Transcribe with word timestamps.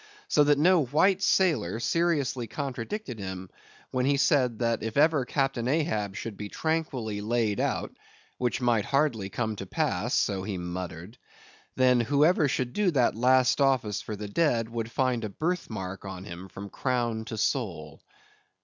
So 0.29 0.43
that 0.45 0.57
no 0.57 0.85
white 0.85 1.21
sailor 1.21 1.79
seriously 1.79 2.47
contradicted 2.47 3.19
him 3.19 3.51
when 3.91 4.07
he 4.07 4.17
said 4.17 4.57
that 4.57 4.81
if 4.81 4.97
ever 4.97 5.25
Captain 5.25 5.67
Ahab 5.67 6.15
should 6.15 6.37
be 6.37 6.49
tranquilly 6.49 7.21
laid 7.21 7.59
out—which 7.59 8.61
might 8.61 8.85
hardly 8.85 9.29
come 9.29 9.55
to 9.57 9.67
pass, 9.67 10.15
so 10.15 10.41
he 10.41 10.57
muttered—then, 10.57 11.99
whoever 11.99 12.47
should 12.47 12.73
do 12.73 12.89
that 12.89 13.13
last 13.15 13.61
office 13.61 14.01
for 14.01 14.15
the 14.15 14.27
dead, 14.27 14.69
would 14.69 14.89
find 14.89 15.23
a 15.23 15.29
birth 15.29 15.69
mark 15.69 16.03
on 16.03 16.23
him 16.23 16.47
from 16.49 16.71
crown 16.71 17.23
to 17.25 17.37
sole. 17.37 18.01